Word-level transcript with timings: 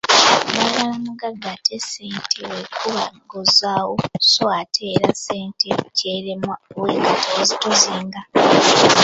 Baagala 0.55 0.95
mugagga, 1.05 1.47
ate 1.55 1.73
n’essente 1.79 2.37
w’ekuba 2.51 3.03
egonzaawo 3.17 3.95
so 4.31 4.43
ate 4.61 4.83
era 4.95 5.09
ssente 5.17 5.69
ky’eremwa 5.97 6.55
ow’enkata 6.77 7.53
tozinga! 7.63 8.19